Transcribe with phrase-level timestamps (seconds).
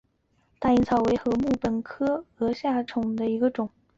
[0.57, 1.29] 大颖草为禾
[1.61, 2.81] 本科鹅观草属下
[3.17, 3.69] 的一个种。